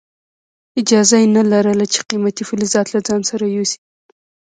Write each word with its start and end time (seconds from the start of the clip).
اجازه 0.81 1.15
یې 1.21 1.27
نه 1.35 1.43
لرله 1.51 1.85
چې 1.93 1.99
قیمتي 2.09 2.43
فلزات 2.49 2.87
له 2.91 2.99
ځان 3.07 3.21
سره 3.29 3.45
یوسي. 3.55 3.79